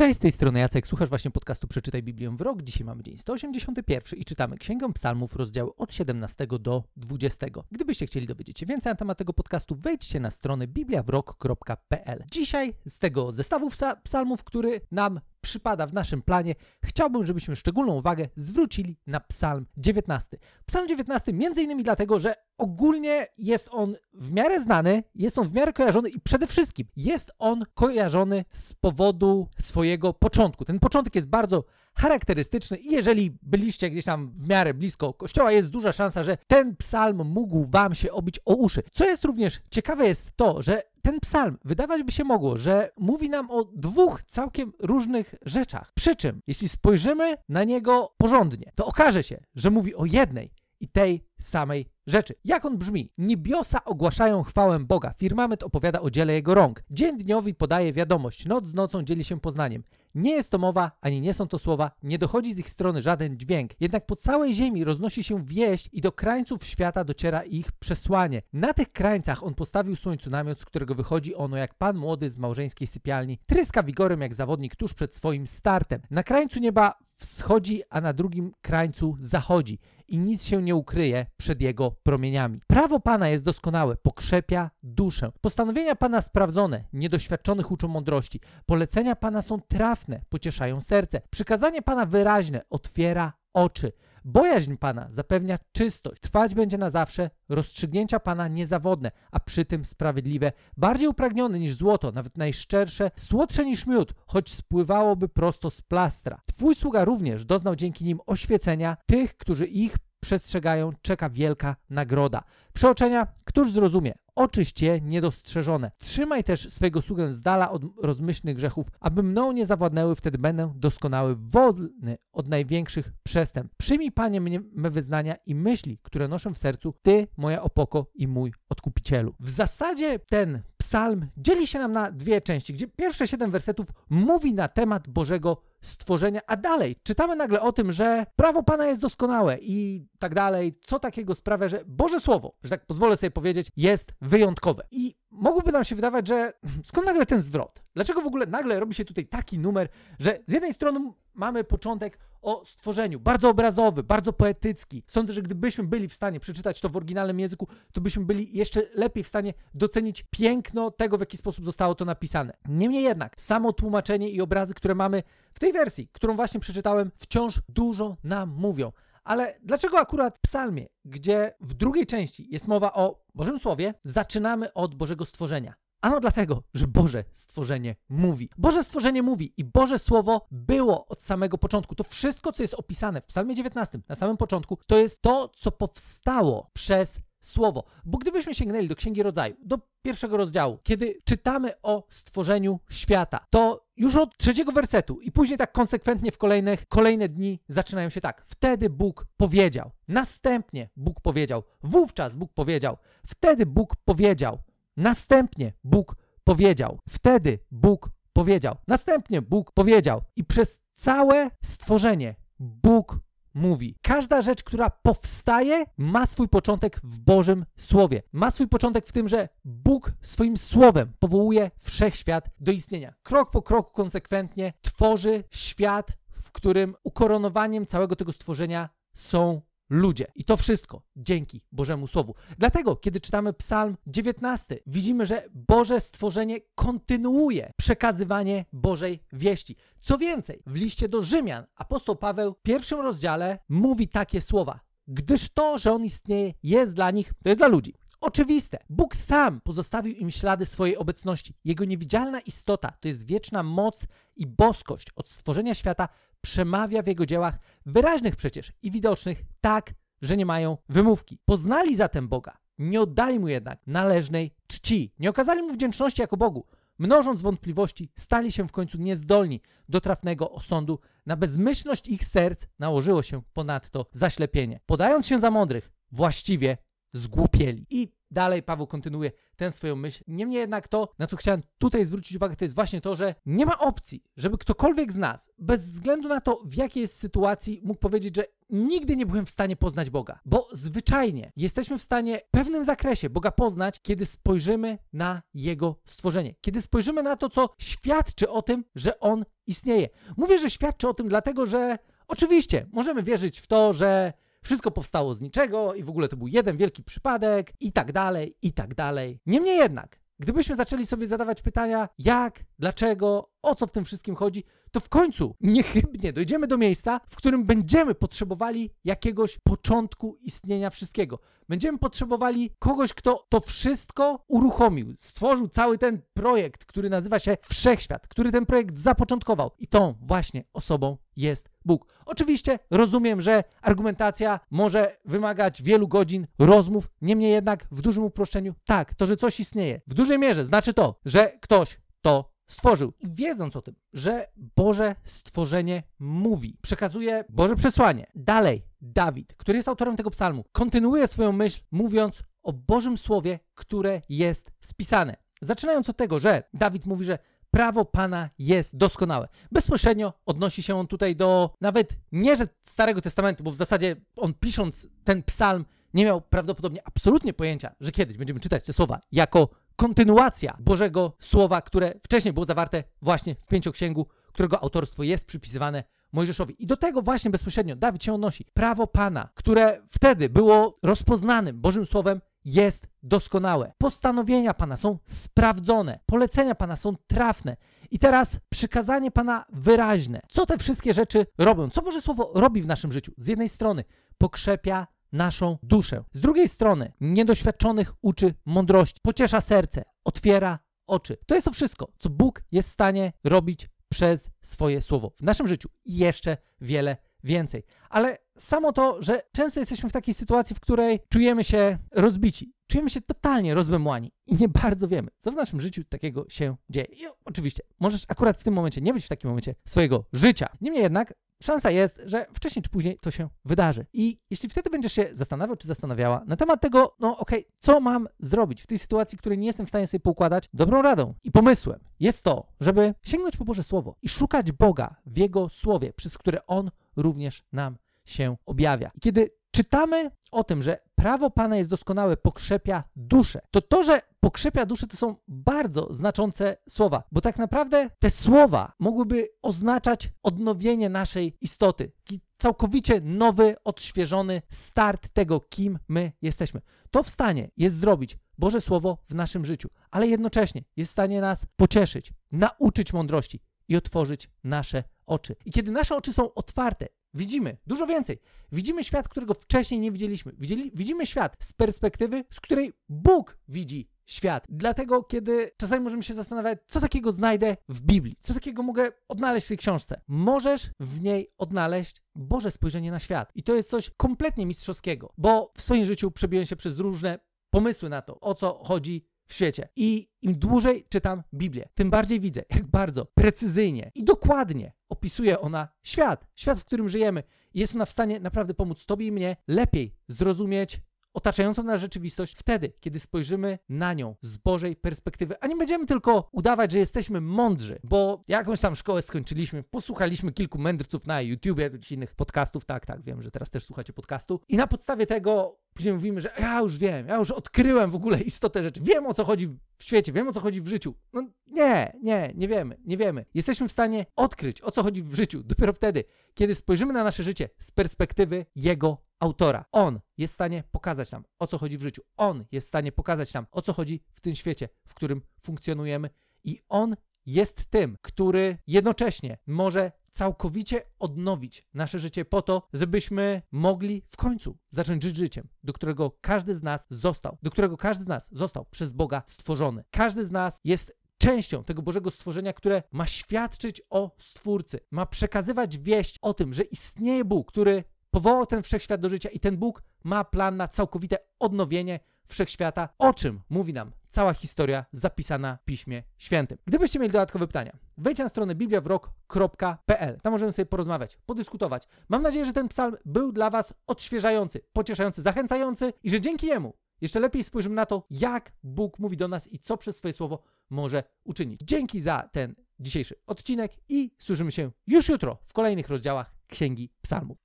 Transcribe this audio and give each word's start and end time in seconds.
Cześć, 0.00 0.16
z 0.16 0.18
tej 0.18 0.32
strony 0.32 0.58
Jacek, 0.58 0.86
słuchasz 0.86 1.08
właśnie 1.08 1.30
podcastu 1.30 1.68
Przeczytaj 1.68 2.02
Biblię 2.02 2.30
w 2.30 2.40
rok. 2.40 2.62
Dzisiaj 2.62 2.84
mamy 2.84 3.02
dzień 3.02 3.18
181 3.18 4.18
i 4.20 4.24
czytamy 4.24 4.58
Księgę 4.58 4.92
Psalmów, 4.92 5.36
rozdział 5.36 5.74
od 5.76 5.94
17 5.94 6.46
do 6.60 6.84
20. 6.96 7.46
Gdybyście 7.72 8.06
chcieli 8.06 8.26
dowiedzieć 8.26 8.58
się 8.58 8.66
więcej 8.66 8.92
na 8.92 8.96
temat 8.96 9.18
tego 9.18 9.32
podcastu, 9.32 9.76
wejdźcie 9.76 10.20
na 10.20 10.30
stronę 10.30 10.66
bibliawrok.pl. 10.66 12.24
Dzisiaj 12.30 12.74
z 12.86 12.98
tego 12.98 13.32
zestawu 13.32 13.68
psalmów, 14.02 14.44
który 14.44 14.80
nam 14.90 15.20
przypada 15.40 15.86
w 15.86 15.92
naszym 15.92 16.22
planie, 16.22 16.54
chciałbym, 16.84 17.26
żebyśmy 17.26 17.56
szczególną 17.56 17.94
uwagę 17.94 18.28
zwrócili 18.36 18.96
na 19.06 19.20
Psalm 19.20 19.66
19. 19.76 20.38
Psalm 20.66 20.88
19 20.88 21.32
między 21.32 21.62
innymi 21.62 21.84
dlatego, 21.84 22.20
że 22.20 22.34
ogólnie 22.58 23.26
jest 23.38 23.68
on 23.72 23.96
w 24.12 24.32
miarę 24.32 24.60
znany, 24.60 25.02
jest 25.14 25.38
on 25.38 25.48
w 25.48 25.54
miarę 25.54 25.72
kojarzony 25.72 26.08
i 26.08 26.20
przede 26.20 26.46
wszystkim 26.46 26.86
jest 26.96 27.32
on 27.38 27.64
kojarzony 27.74 28.44
z 28.50 28.74
powodu 28.74 29.48
swojego 29.60 30.14
początku. 30.14 30.64
Ten 30.64 30.78
początek 30.78 31.14
jest 31.14 31.28
bardzo 31.28 31.64
charakterystyczny 32.00 32.76
i 32.76 32.90
jeżeli 32.90 33.38
byliście 33.42 33.90
gdzieś 33.90 34.04
tam 34.04 34.32
w 34.36 34.48
miarę 34.48 34.74
blisko 34.74 35.14
kościoła, 35.14 35.52
jest 35.52 35.68
duża 35.68 35.92
szansa, 35.92 36.22
że 36.22 36.38
ten 36.46 36.76
psalm 36.76 37.24
mógł 37.24 37.64
wam 37.64 37.94
się 37.94 38.12
obić 38.12 38.40
o 38.44 38.54
uszy. 38.54 38.82
Co 38.92 39.04
jest 39.04 39.24
również 39.24 39.60
ciekawe 39.70 40.08
jest 40.08 40.36
to, 40.36 40.62
że 40.62 40.82
ten 41.02 41.20
psalm 41.20 41.58
wydawać 41.64 42.02
by 42.02 42.12
się 42.12 42.24
mogło, 42.24 42.56
że 42.56 42.90
mówi 42.98 43.30
nam 43.30 43.50
o 43.50 43.64
dwóch 43.64 44.22
całkiem 44.22 44.72
różnych 44.78 45.34
rzeczach. 45.42 45.92
Przy 45.94 46.16
czym, 46.16 46.42
jeśli 46.46 46.68
spojrzymy 46.68 47.36
na 47.48 47.64
niego 47.64 48.14
porządnie, 48.16 48.72
to 48.74 48.86
okaże 48.86 49.22
się, 49.22 49.40
że 49.54 49.70
mówi 49.70 49.94
o 49.94 50.04
jednej 50.04 50.50
i 50.80 50.88
tej 50.88 51.24
samej 51.40 51.86
rzeczy. 52.06 52.34
Jak 52.44 52.64
on 52.64 52.78
brzmi? 52.78 53.12
Niebiosa 53.18 53.84
ogłaszają 53.84 54.42
chwałę 54.42 54.78
Boga, 54.78 55.14
firmament 55.18 55.62
opowiada 55.62 56.00
o 56.00 56.10
dziele 56.10 56.32
jego 56.32 56.54
rąk. 56.54 56.82
Dzień 56.90 57.18
dniowi 57.18 57.54
podaje 57.54 57.92
wiadomość, 57.92 58.46
noc 58.46 58.66
z 58.66 58.74
nocą 58.74 59.02
dzieli 59.02 59.24
się 59.24 59.40
poznaniem. 59.40 59.82
Nie 60.14 60.32
jest 60.32 60.50
to 60.50 60.58
mowa, 60.58 60.90
ani 61.00 61.20
nie 61.20 61.34
są 61.34 61.48
to 61.48 61.58
słowa, 61.58 61.90
nie 62.02 62.18
dochodzi 62.18 62.54
z 62.54 62.58
ich 62.58 62.70
strony 62.70 63.02
żaden 63.02 63.38
dźwięk. 63.38 63.70
Jednak 63.80 64.06
po 64.06 64.16
całej 64.16 64.54
ziemi 64.54 64.84
roznosi 64.84 65.24
się 65.24 65.44
wieść 65.44 65.88
i 65.92 66.00
do 66.00 66.12
krańców 66.12 66.64
świata 66.64 67.04
dociera 67.04 67.42
ich 67.42 67.72
przesłanie. 67.72 68.42
Na 68.52 68.74
tych 68.74 68.92
krańcach 68.92 69.42
on 69.42 69.54
postawił 69.54 69.96
słońcu 69.96 70.30
namiot, 70.30 70.60
z 70.60 70.64
którego 70.64 70.94
wychodzi 70.94 71.34
ono 71.34 71.56
jak 71.56 71.74
pan 71.74 71.96
młody 71.96 72.30
z 72.30 72.38
małżeńskiej 72.38 72.86
sypialni. 72.86 73.38
Tryska 73.46 73.82
wigorem 73.82 74.20
jak 74.20 74.34
zawodnik 74.34 74.76
tuż 74.76 74.94
przed 74.94 75.14
swoim 75.14 75.46
startem. 75.46 76.00
Na 76.10 76.22
krańcu 76.22 76.60
nieba 76.60 76.94
wschodzi, 77.20 77.82
a 77.90 78.00
na 78.00 78.12
drugim 78.12 78.52
krańcu 78.62 79.16
zachodzi 79.20 79.78
i 80.08 80.18
nic 80.18 80.44
się 80.44 80.62
nie 80.62 80.74
ukryje 80.74 81.26
przed 81.36 81.60
jego 81.60 81.90
promieniami. 81.90 82.60
Prawo 82.66 83.00
Pana 83.00 83.28
jest 83.28 83.44
doskonałe, 83.44 83.96
pokrzepia 83.96 84.70
duszę. 84.82 85.32
Postanowienia 85.40 85.96
Pana 85.96 86.20
sprawdzone, 86.20 86.84
niedoświadczonych 86.92 87.70
uczą 87.70 87.88
mądrości. 87.88 88.40
Polecenia 88.66 89.16
Pana 89.16 89.42
są 89.42 89.60
trafne, 89.60 90.20
pocieszają 90.28 90.80
serce. 90.80 91.20
Przykazanie 91.30 91.82
Pana 91.82 92.06
wyraźne, 92.06 92.62
otwiera 92.70 93.32
oczy. 93.54 93.92
Bojaźń 94.24 94.76
Pana 94.76 95.08
zapewnia 95.10 95.58
czystość, 95.72 96.20
trwać 96.20 96.54
będzie 96.54 96.78
na 96.78 96.90
zawsze, 96.90 97.30
rozstrzygnięcia 97.48 98.20
Pana 98.20 98.48
niezawodne, 98.48 99.10
a 99.30 99.40
przy 99.40 99.64
tym 99.64 99.84
sprawiedliwe, 99.84 100.52
bardziej 100.76 101.08
upragnione 101.08 101.58
niż 101.58 101.74
złoto, 101.74 102.12
nawet 102.12 102.36
najszczersze, 102.36 103.10
słodsze 103.16 103.64
niż 103.64 103.86
miód, 103.86 104.14
choć 104.26 104.52
spływałoby 104.52 105.28
prosto 105.28 105.70
z 105.70 105.82
plastra. 105.82 106.40
Twój 106.46 106.74
sługa 106.74 107.04
również 107.04 107.44
doznał 107.44 107.76
dzięki 107.76 108.04
nim 108.04 108.20
oświecenia 108.26 108.96
tych, 109.06 109.36
którzy 109.36 109.66
ich 109.66 109.96
przestrzegają, 110.20 110.90
czeka 111.02 111.30
wielka 111.30 111.76
nagroda. 111.90 112.42
Przeoczenia, 112.72 113.26
któż 113.44 113.70
zrozumie? 113.70 114.12
Oczyście 114.34 115.00
niedostrzeżone. 115.00 115.90
Trzymaj 115.98 116.44
też 116.44 116.72
swojego 116.72 117.02
sługę 117.02 117.32
z 117.32 117.42
dala 117.42 117.70
od 117.70 117.82
rozmyślnych 118.02 118.56
grzechów, 118.56 118.86
aby 119.00 119.22
mną 119.22 119.52
nie 119.52 119.66
zawładnęły, 119.66 120.16
wtedy 120.16 120.38
będę 120.38 120.72
doskonały, 120.76 121.36
wolny 121.36 122.18
od 122.32 122.48
największych 122.48 123.12
przestępstw. 123.22 123.76
Przyjmij, 123.76 124.12
Panie, 124.12 124.40
mnie, 124.40 124.60
me 124.72 124.90
wyznania 124.90 125.36
i 125.46 125.54
myśli, 125.54 125.98
które 126.02 126.28
noszę 126.28 126.50
w 126.50 126.58
sercu, 126.58 126.94
Ty, 127.02 127.28
moja 127.36 127.62
opoko 127.62 128.06
i 128.14 128.28
mój 128.28 128.52
odkupicielu. 128.68 129.34
W 129.40 129.50
zasadzie 129.50 130.18
ten 130.18 130.62
psalm 130.90 131.26
dzieli 131.36 131.66
się 131.66 131.78
nam 131.78 131.92
na 131.92 132.10
dwie 132.10 132.40
części, 132.40 132.72
gdzie 132.74 132.88
pierwsze 132.88 133.28
siedem 133.28 133.50
wersetów 133.50 133.86
mówi 134.10 134.54
na 134.54 134.68
temat 134.68 135.08
Bożego 135.08 135.62
stworzenia, 135.80 136.40
a 136.46 136.56
dalej 136.56 136.96
czytamy 137.02 137.36
nagle 137.36 137.60
o 137.60 137.72
tym, 137.72 137.92
że 137.92 138.26
prawo 138.36 138.62
Pana 138.62 138.86
jest 138.86 139.00
doskonałe 139.00 139.58
i 139.60 140.06
tak 140.18 140.34
dalej, 140.34 140.78
co 140.82 140.98
takiego 140.98 141.34
sprawia, 141.34 141.68
że 141.68 141.84
Boże 141.86 142.20
Słowo, 142.20 142.54
że 142.64 142.70
tak 142.70 142.86
pozwolę 142.86 143.16
sobie 143.16 143.30
powiedzieć, 143.30 143.68
jest 143.76 144.12
wyjątkowe. 144.20 144.82
I 144.90 145.14
mogłoby 145.30 145.72
nam 145.72 145.84
się 145.84 145.94
wydawać, 145.94 146.28
że 146.28 146.52
skąd 146.88 147.06
nagle 147.06 147.26
ten 147.26 147.42
zwrot? 147.42 147.80
Dlaczego 147.94 148.20
w 148.20 148.26
ogóle 148.26 148.46
nagle 148.46 148.80
robi 148.80 148.94
się 148.94 149.04
tutaj 149.04 149.26
taki 149.26 149.58
numer, 149.58 149.88
że 150.18 150.38
z 150.46 150.52
jednej 150.52 150.74
strony 150.74 151.12
mamy 151.40 151.64
początek 151.64 152.18
o 152.42 152.64
stworzeniu, 152.64 153.20
bardzo 153.20 153.48
obrazowy, 153.48 154.02
bardzo 154.02 154.32
poetycki. 154.32 155.02
Sądzę, 155.06 155.32
że 155.32 155.42
gdybyśmy 155.42 155.84
byli 155.84 156.08
w 156.08 156.14
stanie 156.14 156.40
przeczytać 156.40 156.80
to 156.80 156.88
w 156.88 156.96
oryginalnym 156.96 157.40
języku, 157.40 157.66
to 157.92 158.00
byśmy 158.00 158.24
byli 158.24 158.56
jeszcze 158.56 158.82
lepiej 158.94 159.24
w 159.24 159.28
stanie 159.28 159.54
docenić 159.74 160.24
piękno 160.30 160.90
tego, 160.90 161.16
w 161.16 161.20
jaki 161.20 161.36
sposób 161.36 161.64
zostało 161.64 161.94
to 161.94 162.04
napisane. 162.04 162.52
Niemniej 162.68 163.04
jednak, 163.04 163.40
samo 163.40 163.72
tłumaczenie 163.72 164.30
i 164.30 164.40
obrazy, 164.40 164.74
które 164.74 164.94
mamy 164.94 165.22
w 165.54 165.60
tej 165.60 165.72
wersji, 165.72 166.08
którą 166.12 166.36
właśnie 166.36 166.60
przeczytałem, 166.60 167.10
wciąż 167.16 167.60
dużo 167.68 168.16
nam 168.24 168.50
mówią. 168.50 168.92
Ale 169.24 169.54
dlaczego 169.62 169.98
akurat 169.98 170.38
w 170.38 170.40
psalmie, 170.40 170.86
gdzie 171.04 171.54
w 171.60 171.74
drugiej 171.74 172.06
części 172.06 172.48
jest 172.50 172.68
mowa 172.68 172.92
o 172.92 173.24
Bożym 173.34 173.58
Słowie, 173.58 173.94
zaczynamy 174.04 174.72
od 174.72 174.94
Bożego 174.94 175.24
stworzenia? 175.24 175.74
Ano 176.00 176.20
dlatego, 176.20 176.62
że 176.74 176.86
Boże 176.86 177.24
stworzenie 177.32 177.96
mówi. 178.08 178.48
Boże 178.58 178.84
stworzenie 178.84 179.22
mówi 179.22 179.52
i 179.56 179.64
Boże 179.64 179.98
Słowo 179.98 180.46
było 180.50 181.06
od 181.06 181.22
samego 181.22 181.58
początku. 181.58 181.94
To 181.94 182.04
wszystko, 182.04 182.52
co 182.52 182.62
jest 182.62 182.74
opisane 182.74 183.20
w 183.20 183.24
Psalmie 183.24 183.54
19 183.54 183.98
na 184.08 184.14
samym 184.14 184.36
początku, 184.36 184.78
to 184.86 184.98
jest 184.98 185.22
to, 185.22 185.50
co 185.56 185.70
powstało 185.70 186.70
przez 186.72 187.20
Słowo. 187.40 187.84
Bo 188.04 188.18
gdybyśmy 188.18 188.54
sięgnęli 188.54 188.88
do 188.88 188.94
Księgi 188.94 189.22
Rodzaju, 189.22 189.56
do 189.62 189.78
pierwszego 190.02 190.36
rozdziału, 190.36 190.78
kiedy 190.82 191.18
czytamy 191.24 191.82
o 191.82 192.06
stworzeniu 192.10 192.80
świata, 192.90 193.46
to 193.50 193.86
już 193.96 194.16
od 194.16 194.36
trzeciego 194.36 194.72
wersetu 194.72 195.20
i 195.20 195.32
później 195.32 195.58
tak 195.58 195.72
konsekwentnie 195.72 196.32
w 196.32 196.38
kolejnych, 196.38 196.88
kolejne 196.88 197.28
dni 197.28 197.60
zaczynają 197.68 198.08
się 198.08 198.20
tak. 198.20 198.44
Wtedy 198.48 198.90
Bóg 198.90 199.26
powiedział, 199.36 199.90
następnie 200.08 200.88
Bóg 200.96 201.20
powiedział, 201.20 201.62
wówczas 201.82 202.36
Bóg 202.36 202.52
powiedział, 202.52 202.96
wtedy 203.26 203.66
Bóg 203.66 203.96
powiedział, 204.04 204.58
następnie 204.96 205.72
Bóg 205.84 206.16
powiedział, 206.44 206.98
wtedy 207.08 207.58
Bóg 207.70 208.10
powiedział, 208.32 208.76
następnie 208.88 209.42
Bóg 209.42 209.72
powiedział 209.72 210.22
i 210.36 210.44
przez 210.44 210.78
całe 210.94 211.50
stworzenie 211.64 212.34
Bóg 212.58 213.20
mówi. 213.54 213.96
Każda 214.02 214.42
rzecz, 214.42 214.62
która 214.62 214.90
powstaje, 214.90 215.84
ma 215.96 216.26
swój 216.26 216.48
początek 216.48 217.00
w 217.04 217.18
Bożym 217.18 217.64
Słowie. 217.76 218.22
Ma 218.32 218.50
swój 218.50 218.68
początek 218.68 219.06
w 219.06 219.12
tym, 219.12 219.28
że 219.28 219.48
Bóg 219.64 220.12
swoim 220.22 220.56
Słowem 220.56 221.12
powołuje 221.18 221.70
wszechświat 221.80 222.50
do 222.60 222.72
istnienia. 222.72 223.14
Krok 223.22 223.50
po 223.50 223.62
kroku 223.62 223.92
konsekwentnie 223.92 224.72
tworzy 224.80 225.44
świat, 225.50 226.12
w 226.32 226.52
którym 226.52 226.94
ukoronowaniem 227.04 227.86
całego 227.86 228.16
tego 228.16 228.32
stworzenia 228.32 228.88
są 229.14 229.60
ludzie. 229.90 230.26
I 230.34 230.44
to 230.44 230.56
wszystko 230.56 231.02
dzięki 231.16 231.62
Bożemu 231.72 232.06
Słowu. 232.06 232.34
Dlatego, 232.58 232.96
kiedy 232.96 233.20
czytamy 233.20 233.52
Psalm 233.52 233.96
19, 234.06 234.78
widzimy, 234.86 235.26
że 235.26 235.44
Boże 235.54 236.00
stworzenie 236.00 236.60
kontynuuje 236.74 237.72
przekazywanie 237.76 238.64
Bożej 238.72 239.22
wieści. 239.32 239.76
Co 240.00 240.18
więcej, 240.18 240.62
w 240.66 240.76
liście 240.76 241.08
do 241.08 241.22
Rzymian 241.22 241.66
apostoł 241.76 242.16
Paweł 242.16 242.54
w 242.54 242.62
pierwszym 242.62 243.00
rozdziale 243.00 243.58
mówi 243.68 244.08
takie 244.08 244.40
słowa: 244.40 244.80
Gdyż 245.08 245.50
to, 245.50 245.78
że 245.78 245.92
on 245.92 246.04
istnieje, 246.04 246.54
jest 246.62 246.94
dla 246.94 247.10
nich, 247.10 247.32
to 247.42 247.48
jest 247.48 247.60
dla 247.60 247.68
ludzi. 247.68 247.94
Oczywiste. 248.20 248.78
Bóg 248.88 249.16
sam 249.16 249.60
pozostawił 249.60 250.14
im 250.14 250.30
ślady 250.30 250.66
swojej 250.66 250.96
obecności. 250.96 251.54
Jego 251.64 251.84
niewidzialna 251.84 252.40
istota 252.40 252.92
to 253.00 253.08
jest 253.08 253.26
wieczna 253.26 253.62
moc 253.62 254.06
i 254.36 254.46
boskość 254.46 255.06
od 255.16 255.28
stworzenia 255.28 255.74
świata 255.74 256.08
przemawia 256.40 257.02
w 257.02 257.06
jego 257.06 257.26
dziełach, 257.26 257.58
wyraźnych 257.86 258.36
przecież 258.36 258.72
i 258.82 258.90
widocznych, 258.90 259.42
tak, 259.60 259.94
że 260.22 260.36
nie 260.36 260.46
mają 260.46 260.78
wymówki. 260.88 261.38
Poznali 261.44 261.96
zatem 261.96 262.28
Boga, 262.28 262.58
nie 262.78 263.00
oddali 263.00 263.38
mu 263.38 263.48
jednak 263.48 263.86
należnej 263.86 264.54
czci, 264.66 265.14
nie 265.18 265.30
okazali 265.30 265.62
mu 265.62 265.72
wdzięczności 265.72 266.20
jako 266.20 266.36
Bogu. 266.36 266.66
Mnożąc 266.98 267.42
wątpliwości, 267.42 268.10
stali 268.18 268.52
się 268.52 268.68
w 268.68 268.72
końcu 268.72 268.98
niezdolni 268.98 269.60
do 269.88 270.00
trafnego 270.00 270.50
osądu. 270.50 270.98
Na 271.26 271.36
bezmyślność 271.36 272.08
ich 272.08 272.24
serc 272.24 272.66
nałożyło 272.78 273.22
się 273.22 273.42
ponadto 273.52 274.06
zaślepienie. 274.12 274.80
Podając 274.86 275.26
się 275.26 275.40
za 275.40 275.50
mądrych, 275.50 275.92
właściwie 276.12 276.78
zgłupieli. 277.12 277.86
I 277.90 278.08
dalej 278.30 278.62
Paweł 278.62 278.86
kontynuuje 278.86 279.32
tę 279.56 279.72
swoją 279.72 279.96
myśl. 279.96 280.24
Niemniej 280.28 280.60
jednak 280.60 280.88
to, 280.88 281.08
na 281.18 281.26
co 281.26 281.36
chciałem 281.36 281.62
tutaj 281.78 282.06
zwrócić 282.06 282.36
uwagę, 282.36 282.56
to 282.56 282.64
jest 282.64 282.74
właśnie 282.74 283.00
to, 283.00 283.16
że 283.16 283.34
nie 283.46 283.66
ma 283.66 283.78
opcji, 283.78 284.22
żeby 284.36 284.58
ktokolwiek 284.58 285.12
z 285.12 285.16
nas, 285.16 285.50
bez 285.58 285.90
względu 285.90 286.28
na 286.28 286.40
to, 286.40 286.62
w 286.64 286.74
jakiej 286.74 287.00
jest 287.00 287.16
sytuacji, 287.16 287.80
mógł 287.84 288.00
powiedzieć, 288.00 288.36
że 288.36 288.44
nigdy 288.70 289.16
nie 289.16 289.26
byłem 289.26 289.46
w 289.46 289.50
stanie 289.50 289.76
poznać 289.76 290.10
Boga. 290.10 290.40
Bo 290.44 290.68
zwyczajnie 290.72 291.52
jesteśmy 291.56 291.98
w 291.98 292.02
stanie 292.02 292.40
w 292.48 292.50
pewnym 292.50 292.84
zakresie 292.84 293.30
Boga 293.30 293.50
poznać, 293.50 294.00
kiedy 294.02 294.26
spojrzymy 294.26 294.98
na 295.12 295.42
Jego 295.54 295.96
stworzenie. 296.04 296.54
Kiedy 296.60 296.80
spojrzymy 296.80 297.22
na 297.22 297.36
to, 297.36 297.48
co 297.48 297.68
świadczy 297.78 298.50
o 298.50 298.62
tym, 298.62 298.84
że 298.94 299.20
On 299.20 299.44
istnieje. 299.66 300.08
Mówię, 300.36 300.58
że 300.58 300.70
świadczy 300.70 301.08
o 301.08 301.14
tym, 301.14 301.28
dlatego 301.28 301.66
że 301.66 301.98
oczywiście 302.28 302.86
możemy 302.92 303.22
wierzyć 303.22 303.60
w 303.60 303.66
to, 303.66 303.92
że 303.92 304.32
wszystko 304.62 304.90
powstało 304.90 305.34
z 305.34 305.40
niczego 305.40 305.94
i 305.94 306.04
w 306.04 306.10
ogóle 306.10 306.28
to 306.28 306.36
był 306.36 306.46
jeden 306.46 306.76
wielki 306.76 307.04
przypadek 307.04 307.72
i 307.80 307.92
tak 307.92 308.12
dalej, 308.12 308.56
i 308.62 308.72
tak 308.72 308.94
dalej. 308.94 309.40
Niemniej 309.46 309.76
jednak, 309.76 310.20
gdybyśmy 310.38 310.76
zaczęli 310.76 311.06
sobie 311.06 311.26
zadawać 311.26 311.62
pytania, 311.62 312.08
jak, 312.18 312.64
dlaczego, 312.78 313.50
o 313.62 313.74
co 313.74 313.86
w 313.86 313.92
tym 313.92 314.04
wszystkim 314.04 314.34
chodzi, 314.34 314.64
to 314.92 315.00
w 315.00 315.08
końcu 315.08 315.56
niechybnie 315.60 316.32
dojdziemy 316.32 316.66
do 316.66 316.78
miejsca, 316.78 317.20
w 317.28 317.36
którym 317.36 317.64
będziemy 317.64 318.14
potrzebowali 318.14 318.90
jakiegoś 319.04 319.58
początku 319.64 320.36
istnienia 320.40 320.90
wszystkiego. 320.90 321.38
Będziemy 321.68 321.98
potrzebowali 321.98 322.70
kogoś, 322.78 323.14
kto 323.14 323.46
to 323.48 323.60
wszystko 323.60 324.44
uruchomił, 324.48 325.14
stworzył 325.18 325.68
cały 325.68 325.98
ten 325.98 326.22
projekt, 326.34 326.84
który 326.84 327.10
nazywa 327.10 327.38
się 327.38 327.56
Wszechświat, 327.62 328.28
który 328.28 328.52
ten 328.52 328.66
projekt 328.66 328.98
zapoczątkował. 328.98 329.70
I 329.78 329.86
tą 329.86 330.14
właśnie 330.20 330.64
osobą 330.72 331.16
jest 331.36 331.70
Bóg. 331.84 332.06
Oczywiście 332.26 332.78
rozumiem, 332.90 333.40
że 333.40 333.64
argumentacja 333.82 334.60
może 334.70 335.16
wymagać 335.24 335.82
wielu 335.82 336.08
godzin 336.08 336.46
rozmów, 336.58 337.10
niemniej 337.22 337.52
jednak 337.52 337.86
w 337.90 338.02
dużym 338.02 338.24
uproszczeniu 338.24 338.74
tak, 338.84 339.14
to, 339.14 339.26
że 339.26 339.36
coś 339.36 339.60
istnieje, 339.60 340.00
w 340.06 340.14
dużej 340.14 340.38
mierze 340.38 340.64
znaczy 340.64 340.94
to, 340.94 341.20
że 341.24 341.58
ktoś 341.60 342.00
to 342.20 342.49
stworzył. 342.70 343.12
I 343.20 343.26
wiedząc 343.28 343.76
o 343.76 343.82
tym, 343.82 343.94
że 344.12 344.46
Boże 344.76 345.16
stworzenie 345.24 346.02
mówi, 346.18 346.76
przekazuje 346.82 347.44
Boże 347.48 347.76
przesłanie. 347.76 348.26
Dalej, 348.34 348.82
Dawid, 349.00 349.54
który 349.56 349.76
jest 349.78 349.88
autorem 349.88 350.16
tego 350.16 350.30
psalmu, 350.30 350.64
kontynuuje 350.72 351.28
swoją 351.28 351.52
myśl, 351.52 351.80
mówiąc 351.90 352.42
o 352.62 352.72
Bożym 352.72 353.16
Słowie, 353.16 353.58
które 353.74 354.22
jest 354.28 354.72
spisane. 354.80 355.36
Zaczynając 355.62 356.10
od 356.10 356.16
tego, 356.16 356.40
że 356.40 356.62
Dawid 356.74 357.06
mówi, 357.06 357.24
że 357.24 357.38
prawo 357.70 358.04
Pana 358.04 358.50
jest 358.58 358.96
doskonałe. 358.96 359.48
Bezpośrednio 359.72 360.32
odnosi 360.46 360.82
się 360.82 360.96
on 360.96 361.06
tutaj 361.06 361.36
do 361.36 361.70
nawet 361.80 362.16
nie 362.32 362.56
że 362.56 362.68
Starego 362.84 363.20
Testamentu, 363.20 363.64
bo 363.64 363.70
w 363.70 363.76
zasadzie 363.76 364.16
on 364.36 364.54
pisząc 364.54 365.08
ten 365.24 365.42
psalm 365.42 365.84
nie 366.14 366.24
miał 366.24 366.40
prawdopodobnie 366.40 367.02
absolutnie 367.04 367.52
pojęcia, 367.52 367.94
że 368.00 368.12
kiedyś 368.12 368.36
będziemy 368.36 368.60
czytać 368.60 368.84
te 368.84 368.92
słowa 368.92 369.20
jako 369.32 369.68
kontynuacja 370.00 370.76
Bożego 370.78 371.32
Słowa, 371.38 371.82
które 371.82 372.14
wcześniej 372.22 372.54
było 372.54 372.66
zawarte 372.66 373.04
właśnie 373.22 373.54
w 373.54 373.66
pięcioksięgu, 373.66 374.26
którego 374.52 374.82
autorstwo 374.82 375.22
jest 375.22 375.46
przypisywane 375.46 376.04
Mojżeszowi. 376.32 376.82
I 376.82 376.86
do 376.86 376.96
tego 376.96 377.22
właśnie 377.22 377.50
bezpośrednio 377.50 377.96
Dawid 377.96 378.24
się 378.24 378.34
odnosi. 378.34 378.66
Prawo 378.74 379.06
Pana, 379.06 379.48
które 379.54 380.02
wtedy 380.08 380.48
było 380.48 380.98
rozpoznanym 381.02 381.80
Bożym 381.80 382.06
Słowem, 382.06 382.40
jest 382.64 383.06
doskonałe. 383.22 383.92
Postanowienia 383.98 384.74
Pana 384.74 384.96
są 384.96 385.18
sprawdzone, 385.24 386.20
polecenia 386.26 386.74
Pana 386.74 386.96
są 386.96 387.16
trafne. 387.26 387.76
I 388.10 388.18
teraz 388.18 388.60
przykazanie 388.68 389.30
Pana 389.30 389.64
wyraźne. 389.72 390.40
Co 390.48 390.66
te 390.66 390.78
wszystkie 390.78 391.14
rzeczy 391.14 391.46
robią? 391.58 391.90
Co 391.90 392.02
Boże 392.02 392.20
Słowo 392.20 392.52
robi 392.54 392.82
w 392.82 392.86
naszym 392.86 393.12
życiu? 393.12 393.32
Z 393.36 393.46
jednej 393.46 393.68
strony 393.68 394.04
pokrzepia 394.38 395.06
naszą 395.32 395.78
duszę. 395.82 396.24
Z 396.32 396.40
drugiej 396.40 396.68
strony, 396.68 397.12
niedoświadczonych 397.20 398.14
uczy 398.22 398.54
mądrości, 398.64 399.20
pociesza 399.22 399.60
serce, 399.60 400.04
otwiera 400.24 400.78
oczy. 401.06 401.36
To 401.46 401.54
jest 401.54 401.64
to 401.64 401.72
wszystko, 401.72 402.12
co 402.18 402.30
Bóg 402.30 402.62
jest 402.72 402.88
w 402.88 402.92
stanie 402.92 403.32
robić 403.44 403.88
przez 404.08 404.50
swoje 404.62 405.02
słowo 405.02 405.32
w 405.40 405.42
naszym 405.42 405.66
życiu 405.66 405.88
i 406.04 406.16
jeszcze 406.16 406.56
wiele 406.80 407.16
więcej. 407.44 407.82
Ale 408.10 408.36
samo 408.58 408.92
to, 408.92 409.22
że 409.22 409.42
często 409.52 409.80
jesteśmy 409.80 410.08
w 410.08 410.12
takiej 410.12 410.34
sytuacji, 410.34 410.76
w 410.76 410.80
której 410.80 411.20
czujemy 411.28 411.64
się 411.64 411.98
rozbici, 412.12 412.72
czujemy 412.86 413.10
się 413.10 413.20
totalnie 413.20 413.74
rozmemłani 413.74 414.32
i 414.46 414.54
nie 414.54 414.68
bardzo 414.68 415.08
wiemy, 415.08 415.30
co 415.38 415.52
w 415.52 415.56
naszym 415.56 415.80
życiu 415.80 416.04
takiego 416.04 416.46
się 416.48 416.76
dzieje. 416.90 417.06
I 417.06 417.26
oczywiście, 417.44 417.82
możesz 418.00 418.22
akurat 418.28 418.56
w 418.56 418.64
tym 418.64 418.74
momencie 418.74 419.00
nie 419.00 419.14
być 419.14 419.24
w 419.24 419.28
takim 419.28 419.50
momencie 419.50 419.74
swojego 419.86 420.24
życia. 420.32 420.68
Niemniej 420.80 421.02
jednak 421.02 421.34
szansa 421.62 421.90
jest, 421.90 422.22
że 422.26 422.46
wcześniej 422.54 422.82
czy 422.82 422.90
później 422.90 423.18
to 423.18 423.30
się 423.30 423.48
wydarzy. 423.64 424.06
I 424.12 424.38
jeśli 424.50 424.68
wtedy 424.68 424.90
będziesz 424.90 425.12
się 425.12 425.28
zastanawiał 425.32 425.76
czy 425.76 425.88
zastanawiała 425.88 426.42
na 426.46 426.56
temat 426.56 426.80
tego, 426.80 427.16
no 427.20 427.38
okej, 427.38 427.60
okay, 427.60 427.72
co 427.78 428.00
mam 428.00 428.28
zrobić 428.38 428.82
w 428.82 428.86
tej 428.86 428.98
sytuacji, 428.98 429.38
której 429.38 429.58
nie 429.58 429.66
jestem 429.66 429.86
w 429.86 429.88
stanie 429.88 430.06
sobie 430.06 430.20
poukładać, 430.20 430.68
dobrą 430.74 431.02
radą 431.02 431.34
i 431.44 431.50
pomysłem 431.50 432.00
jest 432.20 432.44
to, 432.44 432.66
żeby 432.80 433.14
sięgnąć 433.22 433.56
po 433.56 433.64
Boże 433.64 433.82
Słowo 433.82 434.16
i 434.22 434.28
szukać 434.28 434.72
Boga 434.72 435.16
w 435.26 435.36
Jego 435.36 435.68
Słowie, 435.68 436.12
przez 436.12 436.38
które 436.38 436.66
On 436.66 436.90
również 437.16 437.64
nam 437.72 437.96
się 438.24 438.56
objawia. 438.66 439.10
I 439.14 439.20
kiedy 439.20 439.50
czytamy 439.70 440.30
o 440.50 440.64
tym, 440.64 440.82
że 440.82 440.98
prawo 441.14 441.50
Pana 441.50 441.76
jest 441.76 441.90
doskonałe, 441.90 442.36
pokrzepia 442.36 443.04
duszę, 443.16 443.60
to 443.70 443.80
to, 443.80 444.04
że 444.04 444.20
pokrzepia 444.40 444.86
duszę, 444.86 445.06
to 445.06 445.16
są 445.16 445.36
bardzo 445.48 446.14
znaczące 446.14 446.76
słowa, 446.88 447.22
bo 447.32 447.40
tak 447.40 447.58
naprawdę 447.58 448.10
te 448.18 448.30
słowa 448.30 448.92
mogłyby 448.98 449.48
oznaczać 449.62 450.32
odnowienie 450.42 451.08
naszej 451.08 451.56
istoty. 451.60 452.12
Całkowicie 452.58 453.20
nowy, 453.20 453.76
odświeżony 453.84 454.62
start 454.68 455.28
tego, 455.32 455.60
kim 455.60 455.98
my 456.08 456.32
jesteśmy. 456.42 456.80
To 457.10 457.22
w 457.22 457.30
stanie 457.30 457.70
jest 457.76 457.96
zrobić 457.96 458.38
Boże 458.58 458.80
Słowo 458.80 459.18
w 459.28 459.34
naszym 459.34 459.64
życiu, 459.64 459.88
ale 460.10 460.28
jednocześnie 460.28 460.84
jest 460.96 461.10
w 461.10 461.12
stanie 461.12 461.40
nas 461.40 461.66
pocieszyć, 461.76 462.32
nauczyć 462.52 463.12
mądrości 463.12 463.60
i 463.88 463.96
otworzyć 463.96 464.50
nasze 464.64 465.04
oczy. 465.26 465.56
I 465.64 465.70
kiedy 465.72 465.90
nasze 465.90 466.16
oczy 466.16 466.32
są 466.32 466.54
otwarte, 466.54 467.06
widzimy 467.34 467.76
dużo 467.86 468.06
więcej. 468.06 468.38
Widzimy 468.72 469.04
świat, 469.04 469.28
którego 469.28 469.54
wcześniej 469.54 470.00
nie 470.00 470.12
widzieliśmy. 470.12 470.52
Widzieli, 470.58 470.90
widzimy 470.94 471.26
świat 471.26 471.56
z 471.60 471.72
perspektywy, 471.72 472.44
z 472.50 472.60
której 472.60 472.92
Bóg 473.08 473.58
widzi 473.68 474.08
świat. 474.26 474.66
Dlatego, 474.68 475.22
kiedy 475.22 475.70
czasami 475.76 476.04
możemy 476.04 476.22
się 476.22 476.34
zastanawiać, 476.34 476.78
co 476.86 477.00
takiego 477.00 477.32
znajdę 477.32 477.76
w 477.88 478.00
Biblii, 478.00 478.36
co 478.40 478.54
takiego 478.54 478.82
mogę 478.82 479.12
odnaleźć 479.28 479.66
w 479.66 479.68
tej 479.68 479.78
książce, 479.78 480.20
możesz 480.28 480.90
w 481.00 481.20
niej 481.20 481.52
odnaleźć 481.58 482.22
Boże 482.34 482.70
spojrzenie 482.70 483.10
na 483.10 483.18
świat. 483.18 483.52
I 483.54 483.62
to 483.62 483.74
jest 483.74 483.90
coś 483.90 484.10
kompletnie 484.16 484.66
mistrzowskiego, 484.66 485.32
bo 485.38 485.72
w 485.76 485.80
swoim 485.80 486.06
życiu 486.06 486.30
przebiłem 486.30 486.66
się 486.66 486.76
przez 486.76 486.98
różne 486.98 487.38
pomysły 487.70 488.08
na 488.08 488.22
to, 488.22 488.40
o 488.40 488.54
co 488.54 488.80
chodzi 488.84 489.26
w 489.50 489.54
świecie. 489.54 489.88
I 489.96 490.30
im 490.42 490.58
dłużej 490.58 491.06
czytam 491.08 491.42
Biblię, 491.54 491.88
tym 491.94 492.10
bardziej 492.10 492.40
widzę, 492.40 492.62
jak 492.70 492.86
bardzo 492.86 493.24
precyzyjnie 493.24 494.10
i 494.14 494.24
dokładnie 494.24 494.92
opisuje 495.08 495.60
ona 495.60 495.88
świat, 496.02 496.46
świat, 496.56 496.80
w 496.80 496.84
którym 496.84 497.08
żyjemy. 497.08 497.42
Jest 497.74 497.94
ona 497.94 498.04
w 498.04 498.10
stanie 498.10 498.40
naprawdę 498.40 498.74
pomóc 498.74 499.06
Tobie 499.06 499.26
i 499.26 499.32
mnie 499.32 499.56
lepiej 499.68 500.14
zrozumieć 500.28 501.00
otaczającą 501.34 501.82
nas 501.82 502.00
rzeczywistość 502.00 502.54
wtedy, 502.56 502.92
kiedy 503.00 503.20
spojrzymy 503.20 503.78
na 503.88 504.14
nią 504.14 504.36
z 504.42 504.56
Bożej 504.56 504.96
perspektywy, 504.96 505.60
a 505.60 505.66
nie 505.66 505.76
będziemy 505.76 506.06
tylko 506.06 506.48
udawać, 506.52 506.92
że 506.92 506.98
jesteśmy 506.98 507.40
mądrzy, 507.40 507.98
bo 508.04 508.42
jakąś 508.48 508.80
tam 508.80 508.96
szkołę 508.96 509.22
skończyliśmy, 509.22 509.82
posłuchaliśmy 509.82 510.52
kilku 510.52 510.78
mędrców 510.78 511.26
na 511.26 511.40
YouTubie, 511.40 511.98
czy 511.98 512.14
innych 512.14 512.34
podcastów, 512.34 512.84
tak, 512.84 513.06
tak, 513.06 513.22
wiem, 513.22 513.42
że 513.42 513.50
teraz 513.50 513.70
też 513.70 513.84
słuchacie 513.84 514.12
podcastu 514.12 514.60
i 514.68 514.76
na 514.76 514.86
podstawie 514.86 515.26
tego 515.26 515.78
później 516.00 516.14
mówimy, 516.14 516.40
że 516.40 516.52
ja 516.58 516.80
już 516.80 516.98
wiem, 516.98 517.28
ja 517.28 517.36
już 517.36 517.50
odkryłem 517.50 518.10
w 518.10 518.14
ogóle 518.14 518.40
istotę 518.40 518.82
rzeczy, 518.82 519.00
wiem 519.02 519.26
o 519.26 519.34
co 519.34 519.44
chodzi 519.44 519.68
w 519.96 520.04
świecie, 520.04 520.32
wiem 520.32 520.48
o 520.48 520.52
co 520.52 520.60
chodzi 520.60 520.80
w 520.80 520.88
życiu. 520.88 521.14
No 521.32 521.48
nie, 521.66 522.12
nie, 522.22 522.52
nie 522.54 522.68
wiemy, 522.68 522.96
nie 523.04 523.16
wiemy. 523.16 523.44
Jesteśmy 523.54 523.88
w 523.88 523.92
stanie 523.92 524.26
odkryć 524.36 524.82
o 524.82 524.90
co 524.90 525.02
chodzi 525.02 525.22
w 525.22 525.34
życiu 525.34 525.62
dopiero 525.72 525.92
wtedy, 525.92 526.24
kiedy 526.54 526.74
spojrzymy 526.74 527.12
na 527.12 527.24
nasze 527.24 527.42
życie 527.42 527.68
z 527.78 527.90
perspektywy 527.90 528.66
Jego 528.76 529.18
autora. 529.38 529.84
On 529.92 530.20
jest 530.38 530.52
w 530.52 530.54
stanie 530.54 530.84
pokazać 530.90 531.32
nam, 531.32 531.44
o 531.58 531.66
co 531.66 531.78
chodzi 531.78 531.98
w 531.98 532.02
życiu. 532.02 532.22
On 532.36 532.64
jest 532.72 532.86
w 532.86 532.88
stanie 532.88 533.12
pokazać 533.12 533.54
nam, 533.54 533.66
o 533.70 533.82
co 533.82 533.92
chodzi 533.92 534.22
w 534.32 534.40
tym 534.40 534.54
świecie, 534.54 534.88
w 535.06 535.14
którym 535.14 535.42
funkcjonujemy. 535.62 536.30
I 536.64 536.78
on 536.88 537.16
jest 537.46 537.84
tym, 537.90 538.16
który 538.22 538.78
jednocześnie 538.86 539.58
może 539.66 540.12
całkowicie 540.32 541.02
odnowić 541.18 541.86
nasze 541.94 542.18
życie 542.18 542.44
po 542.44 542.62
to, 542.62 542.88
żebyśmy 542.92 543.62
mogli 543.70 544.22
w 544.28 544.36
końcu 544.36 544.78
zacząć 544.90 545.22
żyć 545.22 545.36
życiem, 545.36 545.68
do 545.82 545.92
którego 545.92 546.38
każdy 546.40 546.76
z 546.76 546.82
nas 546.82 547.06
został, 547.10 547.58
do 547.62 547.70
którego 547.70 547.96
każdy 547.96 548.24
z 548.24 548.28
nas 548.28 548.48
został 548.52 548.84
przez 548.84 549.12
Boga 549.12 549.42
stworzony. 549.46 550.04
Każdy 550.10 550.44
z 550.44 550.50
nas 550.50 550.80
jest 550.84 551.20
częścią 551.38 551.84
tego 551.84 552.02
Bożego 552.02 552.30
stworzenia, 552.30 552.72
które 552.72 553.02
ma 553.12 553.26
świadczyć 553.26 554.02
o 554.10 554.30
Stwórcy, 554.38 555.00
ma 555.10 555.26
przekazywać 555.26 555.98
wieść 555.98 556.38
o 556.42 556.54
tym, 556.54 556.72
że 556.72 556.82
istnieje 556.82 557.44
Bóg, 557.44 557.72
który 557.72 558.04
powołał 558.30 558.66
ten 558.66 558.82
wszechświat 558.82 559.20
do 559.20 559.28
życia 559.28 559.48
i 559.48 559.60
ten 559.60 559.76
Bóg 559.76 560.02
ma 560.24 560.44
plan 560.44 560.76
na 560.76 560.88
całkowite 560.88 561.36
odnowienie 561.58 562.20
wszechświata, 562.50 563.08
o 563.18 563.34
czym 563.34 563.60
mówi 563.70 563.92
nam 563.92 564.12
cała 564.28 564.54
historia 564.54 565.04
zapisana 565.12 565.78
w 565.82 565.84
Piśmie 565.84 566.22
Świętym. 566.38 566.78
Gdybyście 566.86 567.18
mieli 567.18 567.32
dodatkowe 567.32 567.66
pytania, 567.66 567.96
wejdźcie 568.18 568.42
na 568.42 568.48
stronę 568.48 568.74
bibliawrok.pl. 568.74 570.40
Tam 570.40 570.52
możemy 570.52 570.72
sobie 570.72 570.86
porozmawiać, 570.86 571.38
podyskutować. 571.46 572.08
Mam 572.28 572.42
nadzieję, 572.42 572.64
że 572.64 572.72
ten 572.72 572.88
psalm 572.88 573.16
był 573.24 573.52
dla 573.52 573.70
Was 573.70 573.94
odświeżający, 574.06 574.80
pocieszający, 574.92 575.42
zachęcający 575.42 576.12
i 576.22 576.30
że 576.30 576.40
dzięki 576.40 576.66
jemu 576.66 576.94
jeszcze 577.20 577.40
lepiej 577.40 577.64
spojrzymy 577.64 577.94
na 577.94 578.06
to, 578.06 578.26
jak 578.30 578.72
Bóg 578.82 579.18
mówi 579.18 579.36
do 579.36 579.48
nas 579.48 579.72
i 579.72 579.78
co 579.78 579.96
przez 579.96 580.16
swoje 580.16 580.32
słowo 580.32 580.62
może 580.90 581.24
uczynić. 581.44 581.80
Dzięki 581.84 582.20
za 582.20 582.48
ten 582.52 582.74
dzisiejszy 583.00 583.34
odcinek 583.46 583.92
i 584.08 584.34
słyszymy 584.38 584.72
się 584.72 584.90
już 585.06 585.28
jutro 585.28 585.58
w 585.66 585.72
kolejnych 585.72 586.08
rozdziałach 586.08 586.54
Księgi 586.66 587.10
Psalmów. 587.22 587.58